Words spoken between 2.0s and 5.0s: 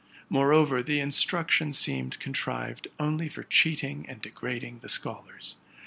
con trived only for cheating and degrading the